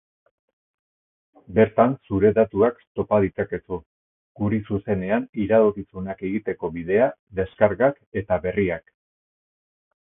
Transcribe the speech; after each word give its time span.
Bertan 1.57 1.93
zure 2.07 2.31
datuak 2.37 2.79
topa 2.99 3.19
ditzakezu, 3.25 3.79
guri 4.41 4.61
zuzenean 4.71 5.29
iradokizunak 5.45 6.25
egiteko 6.33 6.75
bidea, 6.79 7.13
deskargak 7.43 8.03
eta 8.25 8.45
berriak. 8.49 8.91